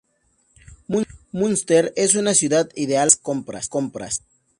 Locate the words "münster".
1.31-1.93